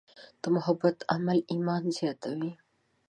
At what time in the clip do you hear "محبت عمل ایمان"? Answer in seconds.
0.55-1.83